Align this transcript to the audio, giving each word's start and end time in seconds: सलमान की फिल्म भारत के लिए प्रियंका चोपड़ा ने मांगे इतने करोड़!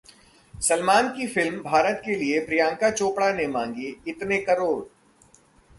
सलमान 0.53 1.09
की 1.09 1.27
फिल्म 1.27 1.61
भारत 1.63 2.01
के 2.05 2.15
लिए 2.15 2.39
प्रियंका 2.45 2.91
चोपड़ा 2.91 3.31
ने 3.33 3.47
मांगे 3.47 3.95
इतने 4.07 4.41
करोड़! 4.41 4.83